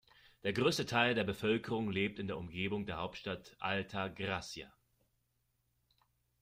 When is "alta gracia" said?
3.59-4.73